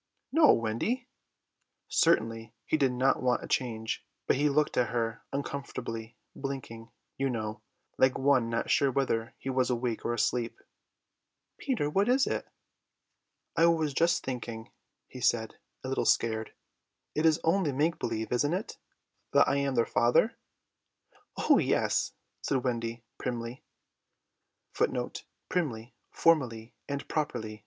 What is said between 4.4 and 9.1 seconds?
looked at her uncomfortably, blinking, you know, like one not sure